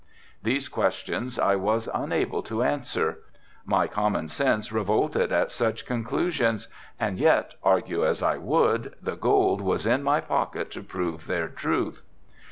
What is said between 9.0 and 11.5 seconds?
gold was in my pocket to prove their